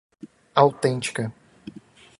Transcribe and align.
autêntica 0.55 1.29